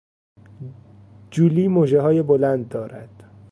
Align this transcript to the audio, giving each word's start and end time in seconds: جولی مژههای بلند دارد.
جولی 1.31 1.67
مژههای 1.67 2.21
بلند 2.21 2.67
دارد. 2.69 3.23